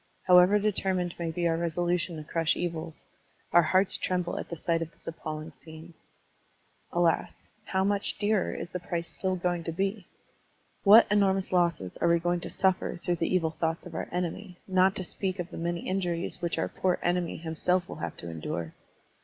[0.23, 3.05] How ever determined may be our resolution to crush evils,
[3.53, 5.93] our hearts tremble at the sight of this appalling scene.
[6.91, 7.47] Alas!
[7.65, 10.07] How much dearer is the price still going to be?
[10.83, 14.57] What enormous losses are we going to suffer through the evil thoughts of our enemy,
[14.67, 18.27] not to speak of the many injuries which our poor enemy himself will have to
[18.31, 18.73] endure?